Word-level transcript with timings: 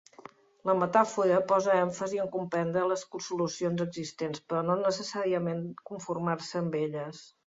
La 0.67 0.73
metàfora 0.83 1.41
posa 1.51 1.75
èmfasi 1.81 2.21
en 2.23 2.31
comprendre 2.35 2.87
les 2.93 3.03
solucions 3.27 3.85
existents, 3.87 4.43
però 4.49 4.63
no 4.71 4.79
necessàriament 4.81 5.63
conformar-se 5.91 6.61
amb 6.65 6.83
elles. 6.83 7.25